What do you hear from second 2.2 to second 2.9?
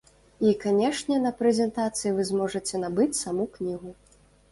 зможаце